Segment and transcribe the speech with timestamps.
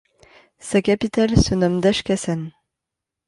[0.69, 2.41] Sa capitale se nomme Daşkəsən.